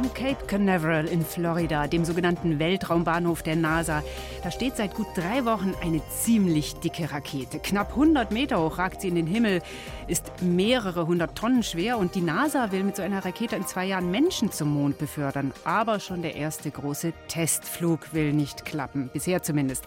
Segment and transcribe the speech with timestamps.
[0.00, 4.02] Am Cape Canaveral in Florida, dem sogenannten Weltraumbahnhof der NASA,
[4.42, 7.58] da steht seit gut drei Wochen eine ziemlich dicke Rakete.
[7.58, 9.60] Knapp 100 Meter hoch ragt sie in den Himmel,
[10.06, 13.84] ist mehrere hundert Tonnen schwer und die NASA will mit so einer Rakete in zwei
[13.84, 15.52] Jahren Menschen zum Mond befördern.
[15.64, 19.84] Aber schon der erste große Testflug will nicht klappen, bisher zumindest.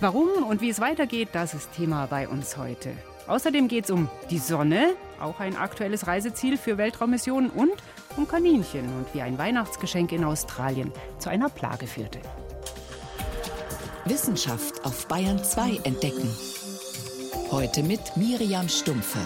[0.00, 2.90] Warum und wie es weitergeht, das ist Thema bei uns heute.
[3.28, 7.70] Außerdem geht es um die Sonne, auch ein aktuelles Reiseziel für Weltraummissionen und
[8.16, 12.20] um Kaninchen und wie ein Weihnachtsgeschenk in Australien zu einer Plage führte.
[14.04, 16.28] Wissenschaft auf Bayern 2 entdecken.
[17.50, 19.20] Heute mit Miriam Stumpfe.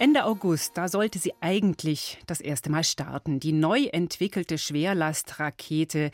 [0.00, 3.38] Ende August, da sollte sie eigentlich das erste Mal starten.
[3.38, 6.10] Die neu entwickelte Schwerlastrakete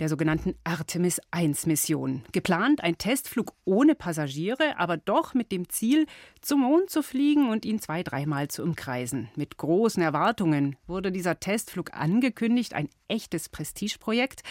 [0.00, 2.24] der sogenannten Artemis 1 Mission.
[2.32, 6.06] Geplant ein Testflug ohne Passagiere, aber doch mit dem Ziel,
[6.40, 9.28] zum Mond zu fliegen und ihn zwei, dreimal zu umkreisen.
[9.36, 14.42] Mit großen Erwartungen wurde dieser Testflug angekündigt, ein echtes Prestigeprojekt.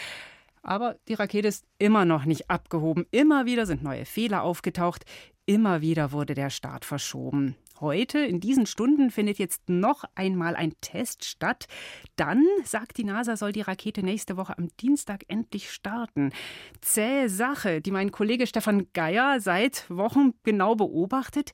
[0.63, 3.05] Aber die Rakete ist immer noch nicht abgehoben.
[3.11, 5.03] Immer wieder sind neue Fehler aufgetaucht.
[5.45, 7.55] Immer wieder wurde der Start verschoben.
[7.81, 11.67] Heute, in diesen Stunden, findet jetzt noch einmal ein Test statt.
[12.17, 16.31] Dann, sagt die NASA, soll die Rakete nächste Woche am Dienstag endlich starten.
[16.81, 21.51] Zähe Sache, die mein Kollege Stefan Geier seit Wochen genau beobachtet.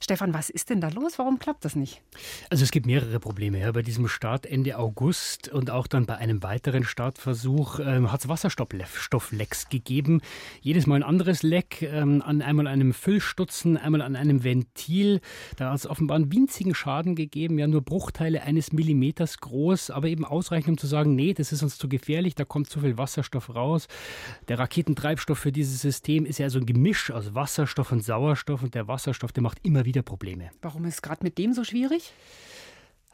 [0.00, 1.18] Stefan, was ist denn da los?
[1.18, 2.02] Warum klappt das nicht?
[2.50, 3.58] Also es gibt mehrere Probleme.
[3.58, 3.72] Ja.
[3.72, 8.28] Bei diesem Start Ende August und auch dann bei einem weiteren Startversuch ähm, hat es
[8.28, 10.20] Wasserstofflecks gegeben.
[10.60, 15.20] Jedes Mal ein anderes Leck, ähm, an einmal einem Füllstutzen, einmal an einem Ventil.
[15.56, 20.08] Da hat es offenbar einen winzigen Schaden gegeben, ja nur Bruchteile eines Millimeters groß, aber
[20.08, 22.98] eben ausreichend, um zu sagen, nee, das ist uns zu gefährlich, da kommt zu viel
[22.98, 23.88] Wasserstoff raus.
[24.48, 28.74] Der Raketentreibstoff für dieses System ist ja so ein Gemisch aus Wasserstoff und Sauerstoff und
[28.74, 30.50] der Wasserstoff, der macht immer wieder Probleme.
[30.62, 32.12] Warum ist es gerade mit dem so schwierig?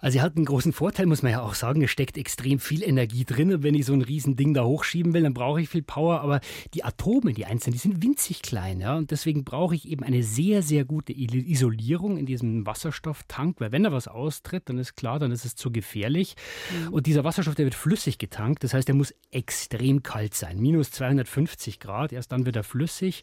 [0.00, 1.82] Also sie hat einen großen Vorteil, muss man ja auch sagen.
[1.82, 3.52] Es steckt extrem viel Energie drin.
[3.52, 6.20] Und wenn ich so ein Riesending da hochschieben will, dann brauche ich viel Power.
[6.20, 6.40] Aber
[6.74, 8.80] die Atome, die einzelnen, die sind winzig klein.
[8.80, 8.96] Ja?
[8.96, 13.60] Und deswegen brauche ich eben eine sehr, sehr gute Isolierung in diesem Wasserstofftank.
[13.60, 16.34] Weil wenn da was austritt, dann ist klar, dann ist es zu gefährlich.
[16.70, 16.94] Mhm.
[16.94, 18.64] Und dieser Wasserstoff, der wird flüssig getankt.
[18.64, 20.58] Das heißt, der muss extrem kalt sein.
[20.58, 22.12] Minus 250 Grad.
[22.12, 23.22] Erst dann wird er flüssig.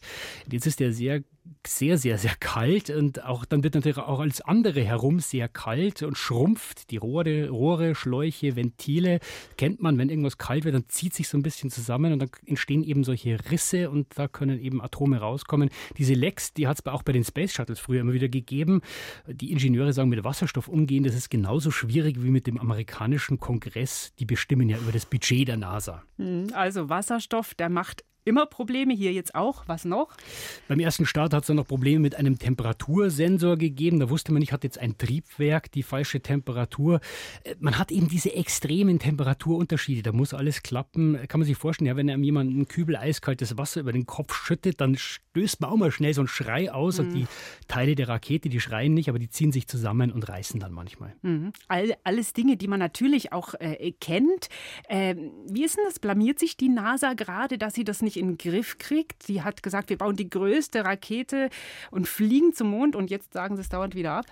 [0.50, 1.22] Jetzt ist der sehr
[1.66, 6.02] sehr, sehr, sehr kalt und auch dann wird natürlich auch alles andere herum sehr kalt
[6.02, 6.90] und schrumpft.
[6.90, 9.20] Die Rohre, Rohre, Schläuche, Ventile
[9.56, 12.30] kennt man, wenn irgendwas kalt wird, dann zieht sich so ein bisschen zusammen und dann
[12.46, 15.70] entstehen eben solche Risse und da können eben Atome rauskommen.
[15.96, 18.80] Diese Lecks, die hat es auch bei den Space Shuttles früher immer wieder gegeben.
[19.26, 24.12] Die Ingenieure sagen, mit Wasserstoff umgehen, das ist genauso schwierig wie mit dem amerikanischen Kongress.
[24.18, 26.02] Die bestimmen ja über das Budget der NASA.
[26.16, 29.64] Hm, also Wasserstoff, der macht immer Probleme, hier jetzt auch.
[29.66, 30.16] Was noch?
[30.68, 33.98] Beim ersten Start hat es dann noch Probleme mit einem Temperatursensor gegeben.
[33.98, 37.00] Da wusste man nicht, hat jetzt ein Triebwerk die falsche Temperatur.
[37.44, 40.02] Äh, man hat eben diese extremen Temperaturunterschiede.
[40.02, 41.18] Da muss alles klappen.
[41.28, 44.34] Kann man sich vorstellen, ja, wenn einem jemand einen Kübel eiskaltes Wasser über den Kopf
[44.34, 46.98] schüttet, dann stößt man auch mal schnell so einen Schrei aus.
[46.98, 47.04] Mhm.
[47.06, 47.26] Und die
[47.66, 51.16] Teile der Rakete, die schreien nicht, aber die ziehen sich zusammen und reißen dann manchmal.
[51.22, 51.52] Mhm.
[51.68, 54.48] All, alles Dinge, die man natürlich auch äh, kennt.
[54.88, 55.14] Äh,
[55.48, 55.98] wie ist denn das?
[55.98, 59.22] Blamiert sich die NASA gerade, dass sie das nicht in den Griff kriegt.
[59.22, 61.50] Sie hat gesagt, wir bauen die größte Rakete
[61.90, 64.26] und fliegen zum Mond und jetzt sagen sie es dauernd wieder ab.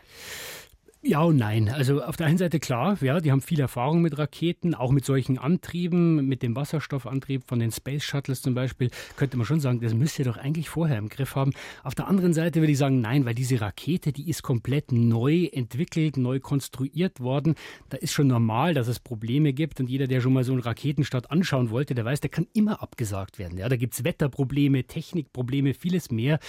[1.03, 1.69] Ja und nein.
[1.69, 5.05] Also auf der einen Seite klar, ja, die haben viel Erfahrung mit Raketen, auch mit
[5.05, 9.81] solchen Antrieben, mit dem Wasserstoffantrieb von den Space Shuttles zum Beispiel, könnte man schon sagen,
[9.81, 11.53] das müsst ihr doch eigentlich vorher im Griff haben.
[11.85, 15.45] Auf der anderen Seite würde ich sagen, nein, weil diese Rakete, die ist komplett neu
[15.53, 17.55] entwickelt, neu konstruiert worden.
[17.89, 20.63] Da ist schon normal, dass es Probleme gibt und jeder, der schon mal so einen
[20.63, 23.59] Raketenstart anschauen wollte, der weiß, der kann immer abgesagt werden.
[23.59, 26.41] Ja, da gibt es Wetterprobleme, Technikprobleme, vieles mehr.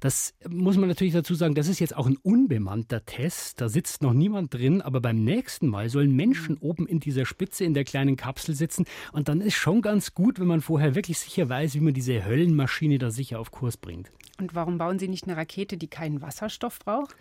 [0.00, 3.60] Das muss man natürlich dazu sagen, das ist jetzt auch ein unbemannter Test.
[3.60, 7.64] Da sitzt noch niemand drin, aber beim nächsten Mal sollen Menschen oben in dieser Spitze
[7.64, 11.18] in der kleinen Kapsel sitzen und dann ist schon ganz gut, wenn man vorher wirklich
[11.18, 14.10] sicher weiß, wie man diese Höllenmaschine da sicher auf Kurs bringt.
[14.38, 17.16] Und warum bauen Sie nicht eine Rakete, die keinen Wasserstoff braucht?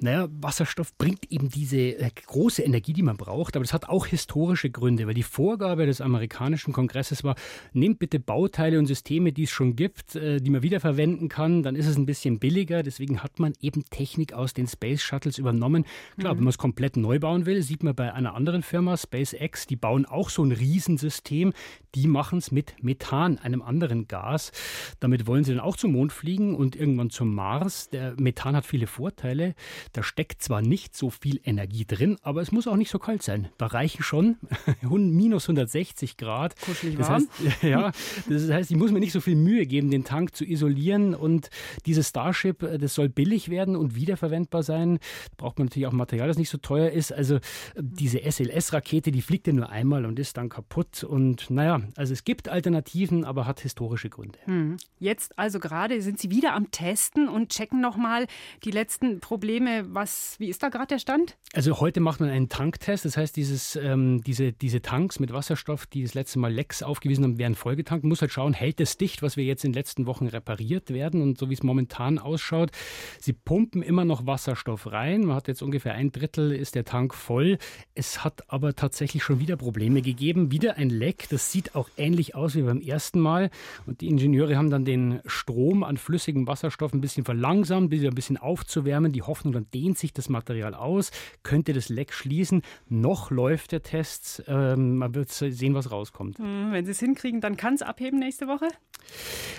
[0.00, 4.06] Naja, Wasserstoff bringt eben diese äh, große Energie, die man braucht, aber das hat auch
[4.06, 7.34] historische Gründe, weil die Vorgabe des amerikanischen Kongresses war,
[7.72, 11.76] nehmt bitte Bauteile und Systeme, die es schon gibt, äh, die man wiederverwenden kann, dann
[11.76, 12.82] ist es ein bisschen billiger.
[12.82, 15.86] Deswegen hat man eben Technik aus den Space Shuttles übernommen.
[16.18, 16.38] Klar, mhm.
[16.38, 19.76] wenn man es komplett neu bauen will, sieht man bei einer anderen Firma, SpaceX, die
[19.76, 21.52] bauen auch so ein Riesensystem.
[21.94, 24.50] Die machen es mit Methan, einem anderen Gas.
[25.00, 27.88] Damit wollen sie dann auch zum Mond fliegen fliegen und irgendwann zum Mars.
[27.90, 29.54] Der Methan hat viele Vorteile.
[29.92, 33.22] Da steckt zwar nicht so viel Energie drin, aber es muss auch nicht so kalt
[33.22, 33.48] sein.
[33.58, 34.36] Da reichen schon
[34.82, 36.60] minus 160 Grad.
[36.60, 37.28] Kuschelig das warm.
[37.48, 37.92] heißt, ja,
[38.28, 41.14] das heißt, ich muss mir nicht so viel Mühe geben, den Tank zu isolieren.
[41.14, 41.50] Und
[41.86, 44.98] dieses Starship, äh, das soll billig werden und wiederverwendbar sein.
[45.30, 47.12] Da braucht man natürlich auch Material, das nicht so teuer ist.
[47.12, 47.40] Also äh,
[47.76, 51.04] diese SLS-Rakete, die fliegt ja nur einmal und ist dann kaputt.
[51.04, 54.38] Und naja, also es gibt Alternativen, aber hat historische Gründe.
[54.44, 54.78] Hm.
[54.98, 58.26] Jetzt also gerade sind Sie wieder am Testen und checken nochmal
[58.64, 59.84] die letzten Probleme.
[59.94, 61.36] Was, wie ist da gerade der Stand?
[61.52, 63.04] Also heute macht man einen Tanktest.
[63.04, 67.24] Das heißt, dieses, ähm, diese, diese Tanks mit Wasserstoff, die das letzte Mal Lecks aufgewiesen
[67.24, 68.04] haben, werden vollgetankt.
[68.04, 70.90] Man muss halt schauen, hält es dicht, was wir jetzt in den letzten Wochen repariert
[70.90, 71.22] werden.
[71.22, 72.70] Und so wie es momentan ausschaut,
[73.20, 75.24] sie pumpen immer noch Wasserstoff rein.
[75.24, 77.58] Man hat jetzt ungefähr ein Drittel ist der Tank voll.
[77.94, 80.50] Es hat aber tatsächlich schon wieder Probleme gegeben.
[80.50, 81.28] Wieder ein Leck.
[81.28, 83.50] Das sieht auch ähnlich aus wie beim ersten Mal.
[83.86, 88.14] Und die Ingenieure haben dann den Strom an flüssigem Wasserstoff ein bisschen verlangsamt, bis ein
[88.14, 89.10] bisschen aufzuwärmen.
[89.10, 91.10] Die Hoffnung, dann dehnt sich das Material aus,
[91.42, 92.62] könnte das Leck schließen.
[92.88, 94.44] Noch läuft der Test.
[94.46, 96.38] Ähm, man wird sehen, was rauskommt.
[96.38, 98.68] Hm, wenn Sie es hinkriegen, dann kann es abheben nächste Woche?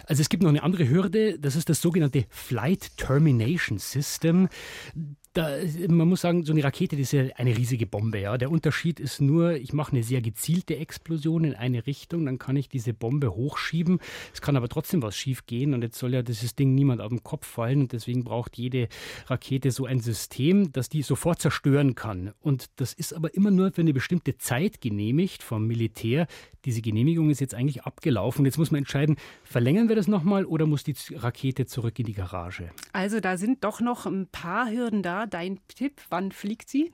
[0.07, 4.48] Also es gibt noch eine andere Hürde, das ist das sogenannte Flight Termination System
[5.36, 5.58] da,
[5.90, 8.20] man muss sagen, so eine Rakete, ist ja eine riesige Bombe.
[8.20, 8.38] Ja.
[8.38, 12.56] Der Unterschied ist nur, ich mache eine sehr gezielte Explosion in eine Richtung, dann kann
[12.56, 14.00] ich diese Bombe hochschieben.
[14.34, 17.10] Es kann aber trotzdem was schief gehen und jetzt soll ja dieses Ding niemand auf
[17.10, 18.88] den Kopf fallen und deswegen braucht jede
[19.28, 22.31] Rakete so ein System, das die sofort zerstören kann.
[22.40, 26.28] Und das ist aber immer nur für eine bestimmte Zeit genehmigt vom Militär.
[26.64, 28.46] Diese Genehmigung ist jetzt eigentlich abgelaufen.
[28.46, 32.14] Jetzt muss man entscheiden, verlängern wir das nochmal oder muss die Rakete zurück in die
[32.14, 32.72] Garage?
[32.94, 36.01] Also da sind doch noch ein paar Hürden da dein Tipp?
[36.10, 36.92] Wann fliegt sie?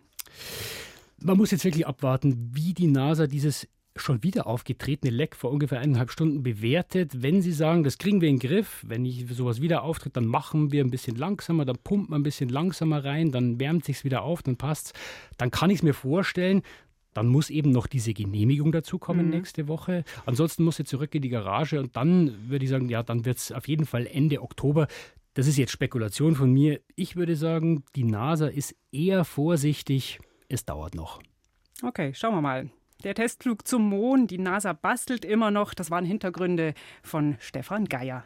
[1.20, 5.80] Man muss jetzt wirklich abwarten, wie die NASA dieses schon wieder aufgetretene Leck vor ungefähr
[5.80, 7.22] eineinhalb Stunden bewertet.
[7.22, 10.26] Wenn Sie sagen, das kriegen wir in den Griff, wenn ich sowas wieder auftritt, dann
[10.26, 14.04] machen wir ein bisschen langsamer, dann pumpt man ein bisschen langsamer rein, dann wärmt sich
[14.04, 14.94] wieder auf, dann passt
[15.38, 16.62] dann kann ich es mir vorstellen.
[17.14, 19.32] Dann muss eben noch diese Genehmigung dazu kommen mhm.
[19.32, 20.06] nächste Woche.
[20.26, 23.38] Ansonsten muss sie zurück in die Garage und dann würde ich sagen, ja, dann wird
[23.38, 24.88] es auf jeden Fall Ende Oktober.
[25.34, 26.82] Das ist jetzt Spekulation von mir.
[26.98, 30.20] Ich würde sagen, die NASA ist eher vorsichtig.
[30.50, 31.22] Es dauert noch.
[31.84, 32.70] Okay, schauen wir mal.
[33.06, 35.74] Der Testflug zum Mond, die NASA bastelt immer noch.
[35.74, 38.26] Das waren Hintergründe von Stefan Geier.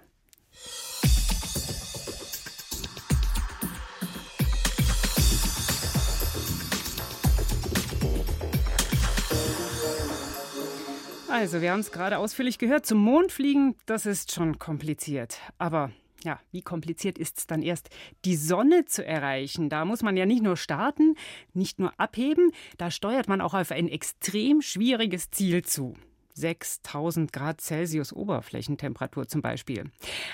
[11.30, 12.88] Also, wir haben es gerade ausführlich gehört.
[12.88, 15.40] Zum Mond fliegen, das ist schon kompliziert.
[15.60, 15.92] Aber
[16.26, 17.90] ja, wie kompliziert ist es dann erst,
[18.26, 19.70] die Sonne zu erreichen?
[19.70, 21.16] Da muss man ja nicht nur starten,
[21.54, 25.94] nicht nur abheben, da steuert man auch auf ein extrem schwieriges Ziel zu.
[26.34, 29.86] 6000 Grad Celsius Oberflächentemperatur zum Beispiel.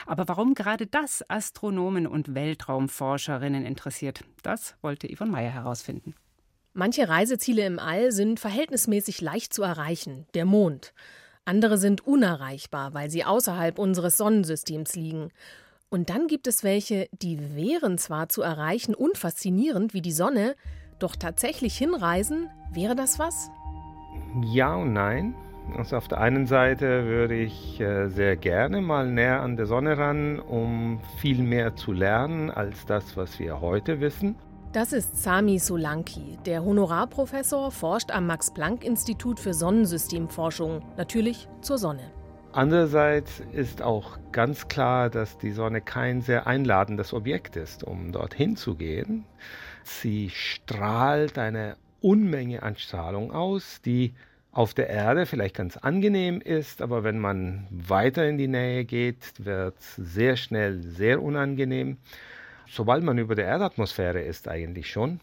[0.07, 6.15] Aber warum gerade das Astronomen und Weltraumforscherinnen interessiert, das wollte Yvonne Meyer herausfinden.
[6.73, 10.93] Manche Reiseziele im All sind verhältnismäßig leicht zu erreichen, der Mond.
[11.43, 15.31] Andere sind unerreichbar, weil sie außerhalb unseres Sonnensystems liegen.
[15.93, 20.55] Und dann gibt es welche, die wären zwar zu erreichen und faszinierend wie die Sonne,
[20.99, 23.51] doch tatsächlich hinreisen, wäre das was?
[24.41, 25.35] Ja und nein.
[25.75, 29.97] Also auf der einen Seite würde ich äh, sehr gerne mal näher an der Sonne
[29.97, 34.38] ran, um viel mehr zu lernen als das, was wir heute wissen.
[34.71, 36.38] Das ist Sami Solanki.
[36.45, 42.20] Der Honorarprofessor forscht am Max-Planck-Institut für Sonnensystemforschung, natürlich zur Sonne.
[42.53, 48.58] Andererseits ist auch ganz klar, dass die Sonne kein sehr einladendes Objekt ist, um dorthin
[48.58, 49.24] zu gehen.
[49.84, 54.13] Sie strahlt eine Unmenge an Strahlung aus, die
[54.51, 59.34] auf der Erde vielleicht ganz angenehm ist, aber wenn man weiter in die Nähe geht,
[59.38, 62.00] wird es sehr schnell sehr unangenehm.
[62.67, 65.22] Sobald man über der Erdatmosphäre ist eigentlich schon.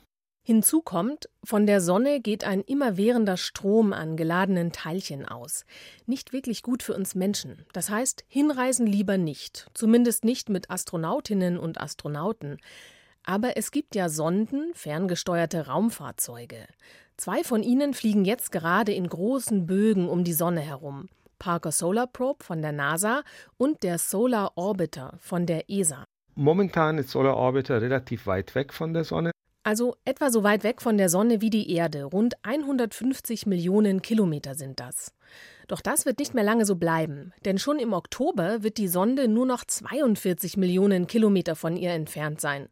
[0.49, 5.67] Hinzu kommt, von der Sonne geht ein immerwährender Strom an geladenen Teilchen aus.
[6.07, 7.67] Nicht wirklich gut für uns Menschen.
[7.75, 9.67] Das heißt, hinreisen lieber nicht.
[9.75, 12.57] Zumindest nicht mit Astronautinnen und Astronauten.
[13.25, 16.67] Aber es gibt ja Sonden, ferngesteuerte Raumfahrzeuge.
[17.19, 21.11] Zwei von ihnen fliegen jetzt gerade in großen Bögen um die Sonne herum.
[21.39, 23.23] Parker Solar Probe von der NASA
[23.59, 26.05] und der Solar Orbiter von der ESA.
[26.37, 29.31] Momentan ist Solar Orbiter relativ weit weg von der Sonne.
[29.69, 32.05] Also etwa so weit weg von der Sonne wie die Erde.
[32.05, 35.13] Rund 150 Millionen Kilometer sind das.
[35.67, 39.29] Doch das wird nicht mehr lange so bleiben, denn schon im Oktober wird die Sonde
[39.29, 42.71] nur noch 42 Millionen Kilometer von ihr entfernt sein.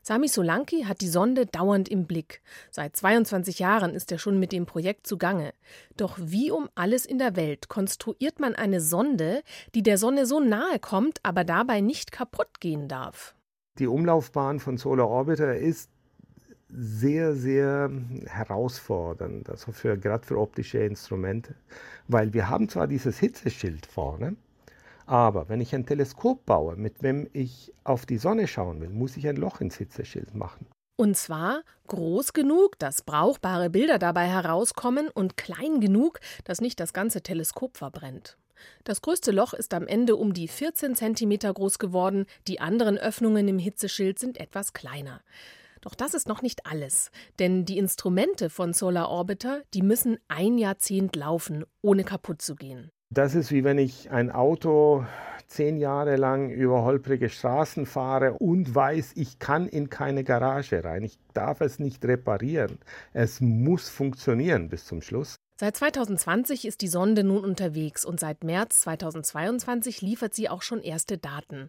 [0.00, 2.40] Sami Solanki hat die Sonde dauernd im Blick.
[2.70, 5.52] Seit 22 Jahren ist er schon mit dem Projekt zugange.
[5.98, 9.42] Doch wie um alles in der Welt konstruiert man eine Sonde,
[9.74, 13.34] die der Sonne so nahe kommt, aber dabei nicht kaputt gehen darf?
[13.78, 15.90] Die Umlaufbahn von Solar Orbiter ist
[16.70, 17.90] sehr, sehr
[18.26, 21.54] herausfordernd, also für, gerade für optische Instrumente,
[22.08, 24.36] weil wir haben zwar dieses Hitzeschild vorne,
[25.06, 29.16] aber wenn ich ein Teleskop baue, mit dem ich auf die Sonne schauen will, muss
[29.16, 30.66] ich ein Loch ins Hitzeschild machen.
[30.96, 36.92] Und zwar groß genug, dass brauchbare Bilder dabei herauskommen und klein genug, dass nicht das
[36.92, 38.36] ganze Teleskop verbrennt.
[38.84, 43.46] Das größte Loch ist am Ende um die 14 cm groß geworden, die anderen Öffnungen
[43.48, 45.22] im Hitzeschild sind etwas kleiner.
[45.80, 50.58] Doch das ist noch nicht alles, denn die Instrumente von Solar Orbiter, die müssen ein
[50.58, 52.90] Jahrzehnt laufen, ohne kaputt zu gehen.
[53.10, 55.04] Das ist wie wenn ich ein Auto
[55.46, 61.02] zehn Jahre lang über holprige Straßen fahre und weiß, ich kann in keine Garage rein.
[61.02, 62.78] Ich darf es nicht reparieren.
[63.12, 65.36] Es muss funktionieren bis zum Schluss.
[65.60, 70.80] Seit 2020 ist die Sonde nun unterwegs und seit März 2022 liefert sie auch schon
[70.80, 71.68] erste Daten.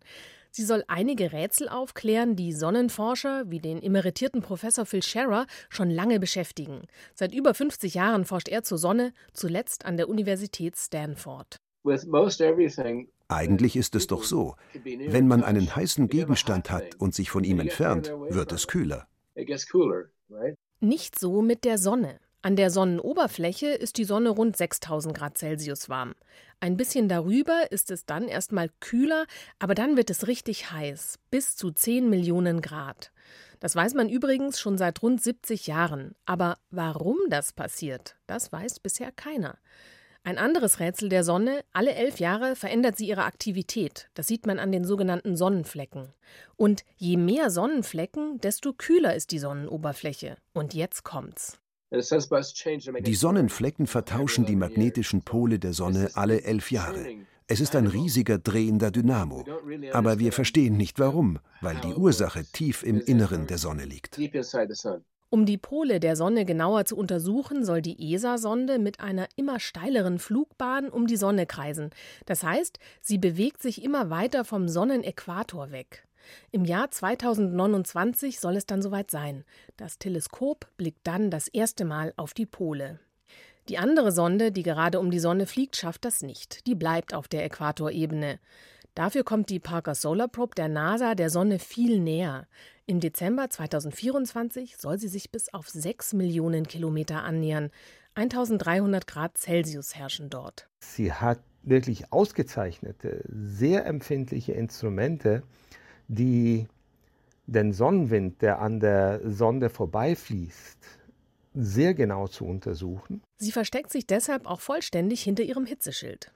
[0.52, 6.20] Sie soll einige Rätsel aufklären, die Sonnenforscher wie den emeritierten Professor Phil Scherer schon lange
[6.20, 6.88] beschäftigen.
[7.14, 11.58] Seit über 50 Jahren forscht er zur Sonne, zuletzt an der Universität Stanford.
[13.28, 17.60] Eigentlich ist es doch so, wenn man einen heißen Gegenstand hat und sich von ihm
[17.60, 19.08] entfernt, wird es kühler.
[20.80, 22.20] Nicht so mit der Sonne.
[22.42, 26.16] An der Sonnenoberfläche ist die Sonne rund 6000 Grad Celsius warm.
[26.62, 29.26] Ein bisschen darüber ist es dann erstmal kühler,
[29.60, 33.12] aber dann wird es richtig heiß, bis zu 10 Millionen Grad.
[33.60, 36.16] Das weiß man übrigens schon seit rund 70 Jahren.
[36.26, 39.58] Aber warum das passiert, das weiß bisher keiner.
[40.24, 44.10] Ein anderes Rätsel der Sonne, alle elf Jahre verändert sie ihre Aktivität.
[44.14, 46.14] Das sieht man an den sogenannten Sonnenflecken.
[46.56, 50.38] Und je mehr Sonnenflecken, desto kühler ist die Sonnenoberfläche.
[50.54, 51.59] Und jetzt kommt's.
[51.92, 57.08] Die Sonnenflecken vertauschen die magnetischen Pole der Sonne alle elf Jahre.
[57.48, 59.44] Es ist ein riesiger drehender Dynamo.
[59.92, 64.20] Aber wir verstehen nicht warum, weil die Ursache tief im Inneren der Sonne liegt.
[65.32, 70.18] Um die Pole der Sonne genauer zu untersuchen, soll die ESA-Sonde mit einer immer steileren
[70.18, 71.92] Flugbahn um die Sonne kreisen.
[72.26, 76.08] Das heißt, sie bewegt sich immer weiter vom Sonnenäquator weg.
[76.52, 79.44] Im Jahr 2029 soll es dann soweit sein.
[79.78, 83.00] Das Teleskop blickt dann das erste Mal auf die Pole.
[83.70, 86.66] Die andere Sonde, die gerade um die Sonne fliegt, schafft das nicht.
[86.66, 88.40] Die bleibt auf der Äquatorebene.
[88.96, 92.48] Dafür kommt die Parker Solar Probe der NASA der Sonne viel näher.
[92.86, 97.70] Im Dezember 2024 soll sie sich bis auf 6 Millionen Kilometer annähern.
[98.16, 100.68] 1300 Grad Celsius herrschen dort.
[100.80, 105.44] Sie hat wirklich ausgezeichnete, sehr empfindliche Instrumente,
[106.10, 106.68] die
[107.48, 110.78] den Sonnenwind, der an der Sonde vorbeifließt,
[111.54, 113.22] sehr genau zu untersuchen.
[113.38, 116.32] Sie versteckt sich deshalb auch vollständig hinter ihrem Hitzeschild.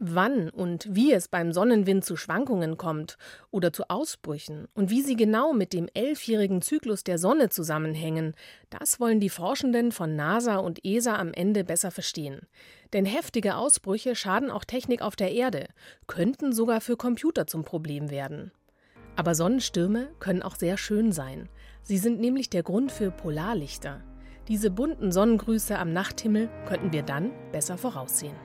[0.00, 3.16] Wann und wie es beim Sonnenwind zu Schwankungen kommt
[3.52, 8.34] oder zu Ausbrüchen und wie sie genau mit dem elfjährigen Zyklus der Sonne zusammenhängen,
[8.70, 12.40] das wollen die Forschenden von NASA und ESA am Ende besser verstehen.
[12.92, 15.68] Denn heftige Ausbrüche schaden auch Technik auf der Erde,
[16.08, 18.50] könnten sogar für Computer zum Problem werden.
[19.16, 21.48] Aber Sonnenstürme können auch sehr schön sein.
[21.82, 24.02] Sie sind nämlich der Grund für Polarlichter.
[24.48, 28.36] Diese bunten Sonnengrüße am Nachthimmel könnten wir dann besser voraussehen.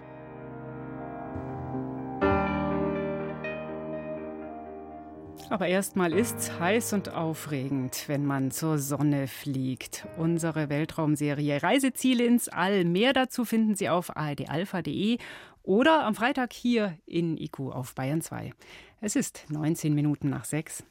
[5.49, 10.07] Aber erstmal ist's heiß und aufregend, wenn man zur Sonne fliegt.
[10.15, 12.85] Unsere Weltraumserie Reiseziele ins All.
[12.85, 15.17] Mehr dazu finden Sie auf ardalpha.de
[15.63, 18.53] oder am Freitag hier in IQ auf Bayern 2.
[19.01, 20.83] Es ist 19 Minuten nach 6.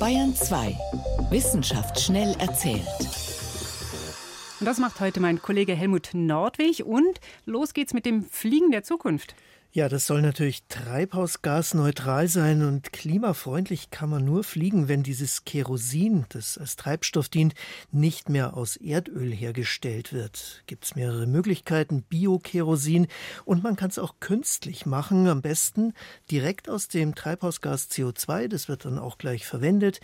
[0.00, 0.74] Bayern 2.
[1.28, 2.80] Wissenschaft schnell erzählt.
[4.58, 6.86] Und das macht heute mein Kollege Helmut Nordwig.
[6.86, 9.34] Und los geht's mit dem Fliegen der Zukunft.
[9.70, 16.24] Ja, das soll natürlich treibhausgasneutral sein und klimafreundlich kann man nur fliegen, wenn dieses Kerosin,
[16.30, 17.52] das als Treibstoff dient,
[17.92, 20.62] nicht mehr aus Erdöl hergestellt wird.
[20.66, 23.08] Gibt es mehrere Möglichkeiten, Biokerosin
[23.44, 25.92] und man kann es auch künstlich machen, am besten
[26.30, 30.00] direkt aus dem Treibhausgas CO2, das wird dann auch gleich verwendet.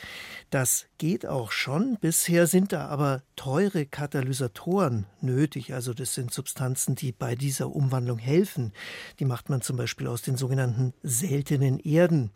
[0.50, 1.96] Das geht auch schon.
[2.02, 8.18] Bisher sind da aber teure Katalysatoren nötig, also das sind Substanzen, die bei dieser Umwandlung
[8.18, 8.74] helfen.
[9.18, 12.30] Die macht man zum Beispiel aus den sogenannten seltenen Erden.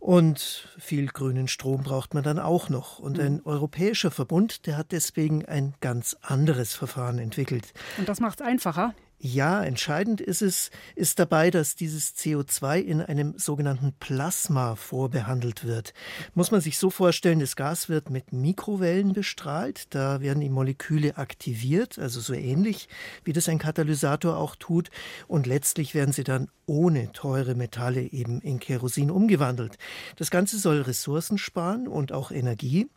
[0.00, 2.98] Und viel grünen Strom braucht man dann auch noch.
[2.98, 3.42] Und ein mhm.
[3.46, 7.72] europäischer Verbund, der hat deswegen ein ganz anderes Verfahren entwickelt.
[7.96, 8.94] Und das macht es einfacher?
[9.18, 15.94] Ja, entscheidend ist es, ist dabei, dass dieses CO2 in einem sogenannten Plasma vorbehandelt wird.
[16.34, 19.86] Muss man sich so vorstellen, das Gas wird mit Mikrowellen bestrahlt.
[19.94, 22.88] Da werden die Moleküle aktiviert, also so ähnlich
[23.24, 24.90] wie das ein Katalysator auch tut.
[25.26, 29.76] Und letztlich werden sie dann ohne teure Metalle eben in Kerosin umgewandelt.
[30.16, 32.88] Das Ganze soll Ressourcen sparen und auch Energie.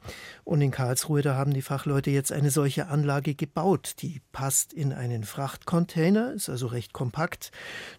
[0.43, 3.95] Und in Karlsruhe, da haben die Fachleute jetzt eine solche Anlage gebaut.
[3.99, 7.51] Die passt in einen Frachtcontainer, ist also recht kompakt,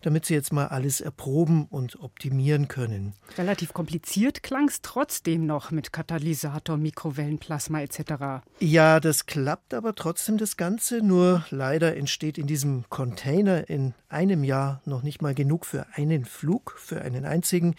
[0.03, 3.13] damit sie jetzt mal alles erproben und optimieren können.
[3.37, 8.45] Relativ kompliziert klang es trotzdem noch mit Katalysator, Mikrowellenplasma etc.
[8.61, 11.03] Ja, das klappt aber trotzdem das Ganze.
[11.03, 16.25] Nur leider entsteht in diesem Container in einem Jahr noch nicht mal genug für einen
[16.25, 17.75] Flug, für einen einzigen.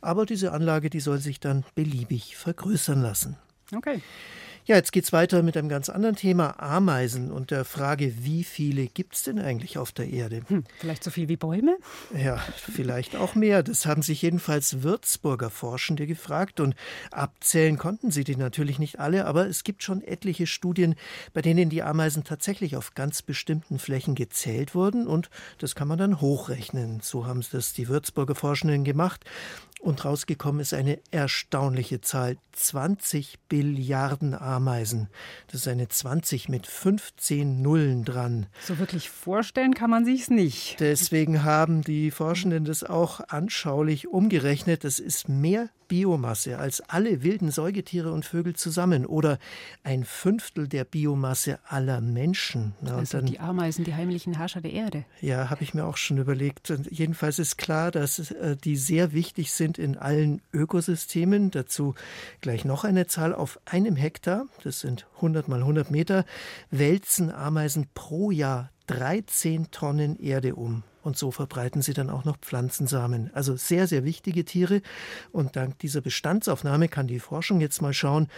[0.00, 3.36] Aber diese Anlage, die soll sich dann beliebig vergrößern lassen.
[3.74, 4.00] Okay.
[4.66, 8.86] Ja, jetzt geht's weiter mit einem ganz anderen Thema, Ameisen und der Frage, wie viele
[8.86, 10.40] gibt es denn eigentlich auf der Erde?
[10.48, 11.76] Hm, vielleicht so viel wie Bäume?
[12.16, 13.62] Ja, vielleicht auch mehr.
[13.62, 16.74] Das haben sich jedenfalls Würzburger Forschende gefragt und
[17.10, 20.94] abzählen konnten sie die natürlich nicht alle, aber es gibt schon etliche Studien,
[21.34, 25.28] bei denen die Ameisen tatsächlich auf ganz bestimmten Flächen gezählt wurden und
[25.58, 27.00] das kann man dann hochrechnen.
[27.02, 29.26] So haben das die Würzburger Forschenden gemacht
[29.84, 32.36] und rausgekommen ist eine erstaunliche Zahl.
[32.52, 35.08] 20 Billiarden Ameisen.
[35.48, 38.46] Das ist eine 20 mit 15 Nullen dran.
[38.62, 40.80] So wirklich vorstellen kann man sich's nicht.
[40.80, 44.84] Deswegen haben die Forschenden das auch anschaulich umgerechnet.
[44.84, 49.38] Das ist mehr Biomasse als alle wilden Säugetiere und Vögel zusammen oder
[49.82, 52.74] ein Fünftel der Biomasse aller Menschen.
[52.82, 55.04] Ja, also dann, die Ameisen, die heimlichen Herrscher der Erde.
[55.20, 56.70] Ja, habe ich mir auch schon überlegt.
[56.70, 61.50] Und jedenfalls ist klar, dass äh, die sehr wichtig sind in allen Ökosystemen.
[61.50, 61.94] Dazu
[62.40, 66.24] gleich noch eine Zahl auf einem Hektar, das sind 100 mal 100 Meter,
[66.70, 72.38] wälzen Ameisen pro Jahr 13 Tonnen Erde um und so verbreiten sie dann auch noch
[72.38, 73.30] Pflanzensamen.
[73.34, 74.80] Also sehr, sehr wichtige Tiere.
[75.32, 78.28] Und dank dieser Bestandsaufnahme kann die Forschung jetzt mal schauen,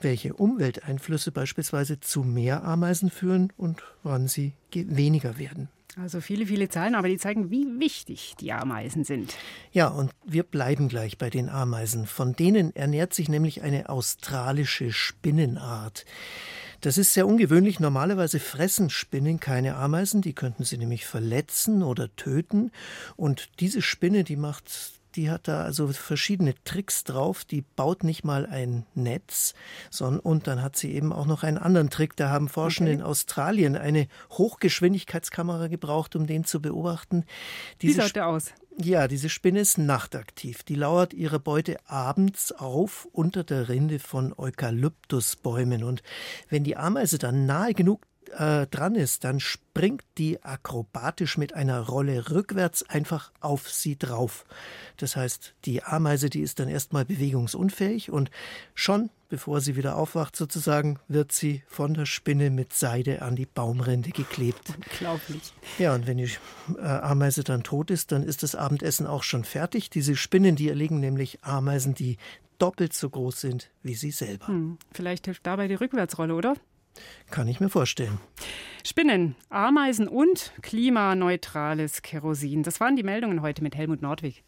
[0.00, 5.68] welche Umwelteinflüsse beispielsweise zu mehr Ameisen führen und wann sie weniger werden.
[6.00, 9.34] Also viele, viele Zahlen, aber die zeigen, wie wichtig die Ameisen sind.
[9.72, 12.06] Ja, und wir bleiben gleich bei den Ameisen.
[12.06, 16.06] Von denen ernährt sich nämlich eine australische Spinnenart.
[16.82, 17.80] Das ist sehr ungewöhnlich.
[17.80, 22.72] Normalerweise fressen Spinnen keine Ameisen, die könnten sie nämlich verletzen oder töten.
[23.16, 27.44] Und diese Spinne, die macht die hat da also verschiedene Tricks drauf.
[27.44, 29.54] Die baut nicht mal ein Netz,
[29.90, 32.16] sondern und dann hat sie eben auch noch einen anderen Trick.
[32.16, 33.00] Da haben Forschende okay.
[33.00, 37.24] in Australien eine Hochgeschwindigkeitskamera gebraucht, um den zu beobachten.
[37.82, 38.52] Diese Wie schaut der aus?
[38.78, 40.62] Ja, diese Spinne ist nachtaktiv.
[40.62, 45.84] Die lauert ihre Beute abends auf unter der Rinde von Eukalyptusbäumen.
[45.84, 46.02] Und
[46.48, 48.06] wenn die Ameise dann nahe genug
[48.38, 54.44] äh, dran ist, dann springt die akrobatisch mit einer Rolle rückwärts einfach auf sie drauf.
[54.96, 58.30] Das heißt, die Ameise, die ist dann erstmal bewegungsunfähig und
[58.74, 63.46] schon bevor sie wieder aufwacht sozusagen, wird sie von der Spinne mit Seide an die
[63.46, 64.74] Baumrinde geklebt.
[64.76, 65.54] Unglaublich.
[65.78, 66.28] Ja, und wenn die
[66.76, 69.88] äh, Ameise dann tot ist, dann ist das Abendessen auch schon fertig.
[69.88, 72.18] Diese Spinnen, die erlegen nämlich Ameisen, die
[72.58, 74.48] doppelt so groß sind wie sie selber.
[74.48, 76.54] Hm, vielleicht hilft dabei die Rückwärtsrolle, oder?
[77.30, 78.20] Kann ich mir vorstellen.
[78.84, 82.62] Spinnen, Ameisen und klimaneutrales Kerosin.
[82.62, 84.44] Das waren die Meldungen heute mit Helmut Nordwig.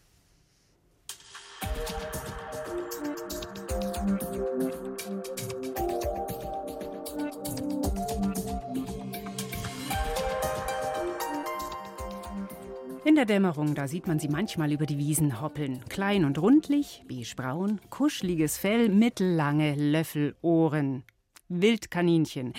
[13.06, 15.84] In der Dämmerung, da sieht man sie manchmal über die Wiesen hoppeln.
[15.88, 21.04] Klein und rundlich, beigebraun, kuscheliges Fell, mittellange Löffelohren.
[21.48, 22.52] Wildkaninchen.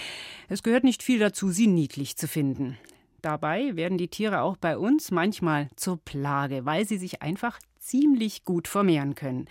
[0.48, 2.78] Es gehört nicht viel dazu, sie niedlich zu finden.
[3.22, 8.44] Dabei werden die Tiere auch bei uns manchmal zur Plage, weil sie sich einfach ziemlich
[8.46, 9.48] gut vermehren können.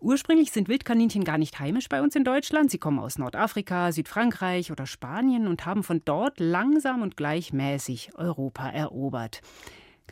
[0.00, 2.70] Ursprünglich sind Wildkaninchen gar nicht heimisch bei uns in Deutschland.
[2.70, 8.68] Sie kommen aus Nordafrika, Südfrankreich oder Spanien und haben von dort langsam und gleichmäßig Europa
[8.68, 9.42] erobert.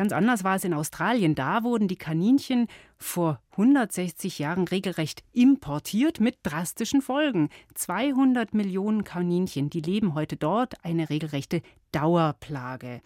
[0.00, 1.34] Ganz anders war es in Australien.
[1.34, 7.50] Da wurden die Kaninchen vor 160 Jahren regelrecht importiert mit drastischen Folgen.
[7.74, 11.60] 200 Millionen Kaninchen, die leben heute dort, eine regelrechte
[11.92, 13.02] Dauerplage.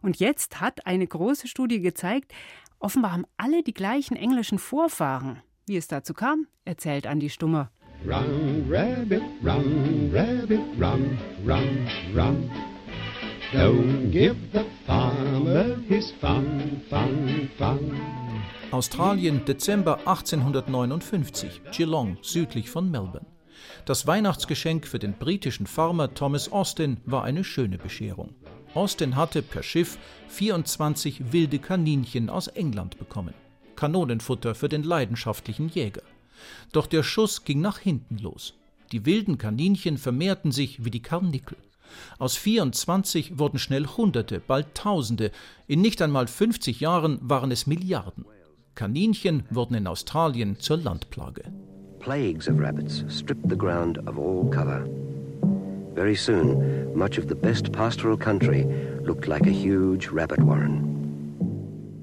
[0.00, 2.32] Und jetzt hat eine große Studie gezeigt,
[2.78, 5.42] offenbar haben alle die gleichen englischen Vorfahren.
[5.66, 7.70] Wie es dazu kam, erzählt Andi Stummer.
[8.06, 12.50] Run, Rabbit, run, Rabbit, run, run, run.
[13.52, 17.98] Don't give the farmer his fun, fun, fun.
[18.70, 23.24] Australien, Dezember 1859, Geelong, südlich von Melbourne.
[23.86, 28.34] Das Weihnachtsgeschenk für den britischen Farmer Thomas Austin war eine schöne Bescherung.
[28.74, 29.96] Austin hatte per Schiff
[30.28, 33.32] 24 wilde Kaninchen aus England bekommen.
[33.76, 36.02] Kanonenfutter für den leidenschaftlichen Jäger.
[36.72, 38.52] Doch der Schuss ging nach hinten los.
[38.92, 41.56] Die wilden Kaninchen vermehrten sich wie die Karnickel.
[42.18, 45.30] Aus 24 wurden schnell Hunderte, bald Tausende.
[45.66, 48.24] In nicht einmal 50 Jahren waren es Milliarden.
[48.74, 51.42] Kaninchen wurden in Australien zur Landplage.
[51.98, 54.86] Plagues of rabbits stripped the ground of all cover.
[55.94, 58.64] Very soon, much of the best pastoral country
[59.04, 60.98] looked like a huge rabbit warren.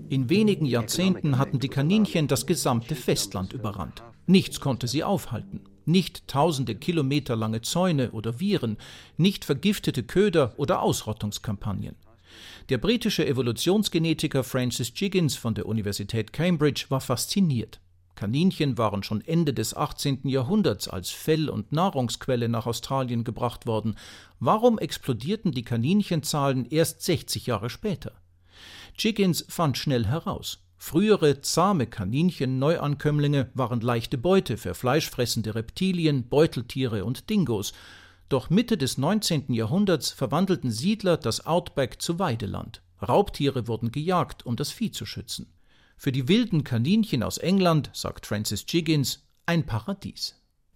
[0.09, 4.03] In wenigen Jahrzehnten hatten die Kaninchen das gesamte Festland überrannt.
[4.27, 5.61] Nichts konnte sie aufhalten.
[5.85, 8.77] Nicht tausende Kilometer lange Zäune oder Viren,
[9.17, 11.95] nicht vergiftete Köder oder Ausrottungskampagnen.
[12.69, 17.79] Der britische Evolutionsgenetiker Francis Jiggins von der Universität Cambridge war fasziniert.
[18.15, 20.27] Kaninchen waren schon Ende des 18.
[20.27, 23.97] Jahrhunderts als Fell- und Nahrungsquelle nach Australien gebracht worden.
[24.39, 28.13] Warum explodierten die Kaninchenzahlen erst 60 Jahre später?
[28.97, 30.64] Jiggins fand schnell heraus.
[30.87, 37.73] Frühere zahme Kaninchen-Neuankömmlinge waren leichte Beute für fleischfressende Reptilien, Beuteltiere und Dingos.
[38.29, 39.51] Doch Mitte des 19.
[39.51, 42.83] Jahrhunderts verwandelten Siedler das Outback zu Weideland.
[43.01, 45.51] Raubtiere wurden gejagt, um das Vieh zu schützen.
[45.97, 50.35] Für die wilden Kaninchen aus England, sagt Francis Jiggins, ein Paradies.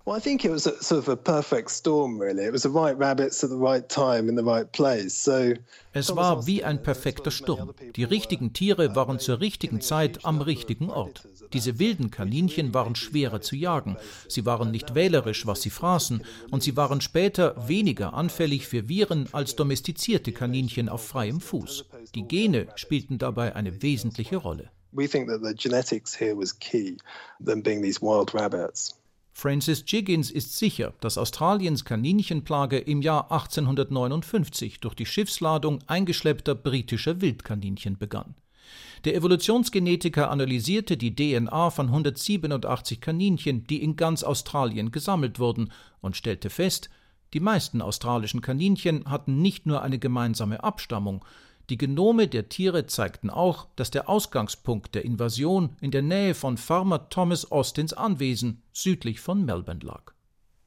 [0.09, 2.43] Well, I think it was a, sort of a perfect storm, really.
[2.43, 5.13] It was the right rabbits at the right time in the right place.
[5.23, 5.53] So
[5.93, 7.75] es war wie ein perfekter Sturm.
[7.95, 11.27] Die richtigen Tiere waren zur richtigen Zeit am richtigen Ort.
[11.53, 13.97] Diese wilden Kaninchen waren schwerer zu jagen.
[14.27, 19.29] Sie waren nicht wählerisch, was sie fraßen, und sie waren später weniger anfällig für Viren
[19.31, 21.85] als domestizierte Kaninchen auf freiem Fuß.
[22.15, 24.71] Die Gene spielten dabei eine wesentliche Rolle.
[24.91, 26.97] We think that the genetics here was key,
[27.39, 28.98] them being these wild rabbits.
[29.39, 37.21] Francis Jiggins ist sicher, dass Australiens Kaninchenplage im Jahr 1859 durch die Schiffsladung eingeschleppter britischer
[37.21, 38.36] Wildkaninchen begann.
[39.06, 45.71] Der Evolutionsgenetiker analysierte die DNA von 187 Kaninchen, die in ganz Australien gesammelt wurden,
[46.02, 46.89] und stellte fest,
[47.34, 51.23] die meisten australischen Kaninchen hatten nicht nur eine gemeinsame Abstammung,
[51.69, 56.58] die Genome der Tiere zeigten auch, dass der Ausgangspunkt der Invasion in der Nähe von
[56.58, 60.13] Farmer Thomas Austins Anwesen südlich von Melbourne lag.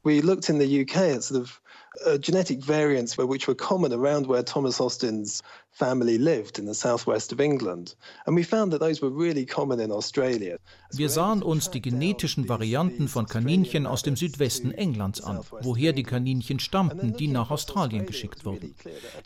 [0.04, 1.60] We looked in the UK at sort of
[2.06, 7.32] uh, genetic variants which were common around where Thomas Austin's family lived in the southwest
[7.32, 7.94] of England.
[8.26, 10.58] And we found that those were really common in Australia.
[10.92, 16.02] Wir sahen uns die genetischen Varianten von Kaninchen aus dem Südwesten Englands an, woher die
[16.02, 18.74] Kaninchen stammten, die nach Australien geschickt wurden.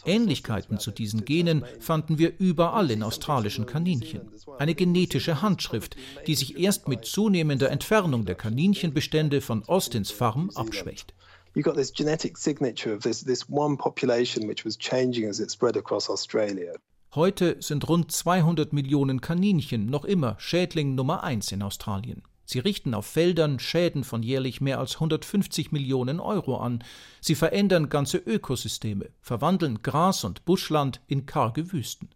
[0.05, 4.31] Ähnlichkeiten zu diesen Genen fanden wir überall in australischen Kaninchen.
[4.59, 11.13] Eine genetische Handschrift, die sich erst mit zunehmender Entfernung der Kaninchenbestände von Austins Farm abschwächt
[11.57, 15.51] you got this genetic signature of this, this one population which was changing as it
[15.51, 16.75] spread across Australia.
[17.15, 22.23] Heute sind rund 200 Millionen Kaninchen noch immer Schädling Nummer eins in Australien.
[22.45, 26.85] Sie richten auf Feldern Schäden von jährlich mehr als 150 Millionen Euro an.
[27.21, 32.11] Sie verändern ganze Ökosysteme, verwandeln Gras- und Buschland in karge Wüsten.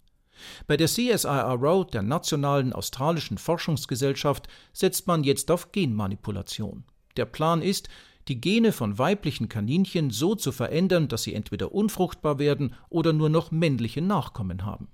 [0.67, 6.85] Bei der CSIRO, der Nationalen Australischen Forschungsgesellschaft, setzt man jetzt auf Genmanipulation.
[7.17, 7.89] Der Plan ist,
[8.29, 13.29] die Gene von weiblichen Kaninchen so zu verändern, dass sie entweder unfruchtbar werden oder nur
[13.29, 14.89] noch männliche Nachkommen haben.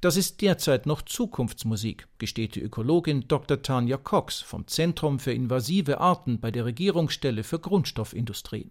[0.00, 3.62] Das ist derzeit noch Zukunftsmusik, gesteht die Ökologin Dr.
[3.62, 8.70] Tanja Cox vom Zentrum für invasive Arten bei der Regierungsstelle für Grundstoffindustrien.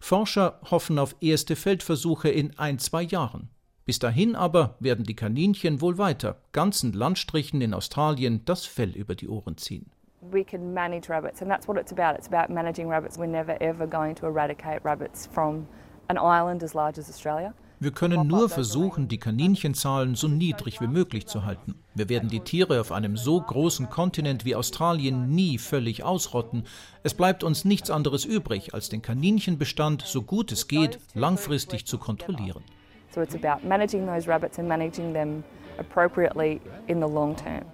[0.00, 3.50] Forscher hoffen auf erste Feldversuche in ein, zwei Jahren.
[3.86, 9.14] Bis dahin aber werden die Kaninchen wohl weiter ganzen Landstrichen in Australien das Fell über
[9.14, 12.16] die Ohren ziehen we can manage rabbits, and that's what it's about.
[12.16, 13.18] It's about managing rabbits.
[13.18, 15.66] We're never ever going to eradicate rabbits from
[16.08, 17.54] an island as large as Australia.
[17.82, 21.76] Wir können nur versuchen, die Kaninchenzahlen so niedrig wie möglich zu halten.
[21.94, 26.64] Wir werden die Tiere auf einem so großen Kontinent wie Australien nie völlig ausrotten.
[27.04, 31.96] Es bleibt uns nichts anderes übrig, als den Kaninchenbestand so gut es geht langfristig zu
[31.96, 32.62] kontrollieren.
[33.14, 35.42] So it's about managing those rabbits and managing them
[35.78, 37.64] appropriately in the long term.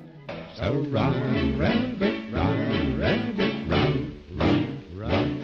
[0.57, 5.42] So run, rabbit, run, rabbit, run, run, run.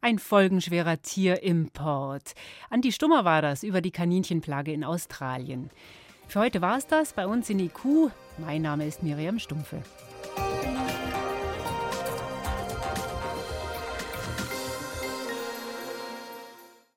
[0.00, 2.34] Ein folgenschwerer Tierimport.
[2.70, 5.70] Andi Stummer war das über die Kaninchenplage in Australien.
[6.28, 8.12] Für heute war es das bei uns in IQ.
[8.38, 9.82] Mein Name ist Miriam Stumpfe.